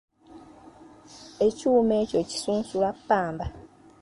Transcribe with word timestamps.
Ekyuma 1.47 1.93
ekyo 2.03 2.21
kisunsula 2.29 2.89
ppamba. 2.97 3.45